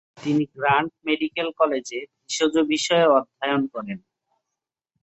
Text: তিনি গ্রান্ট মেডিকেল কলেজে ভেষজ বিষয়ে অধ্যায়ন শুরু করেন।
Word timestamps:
তিনি 0.17 0.43
গ্রান্ট 0.55 0.91
মেডিকেল 1.07 1.47
কলেজে 1.59 1.99
ভেষজ 2.21 2.55
বিষয়ে 2.71 3.05
অধ্যায়ন 3.17 3.61
শুরু 3.61 3.71
করেন। 3.73 3.97